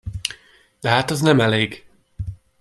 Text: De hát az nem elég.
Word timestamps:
De 0.79 0.89
hát 0.89 1.11
az 1.11 1.21
nem 1.21 1.39
elég. 1.39 1.85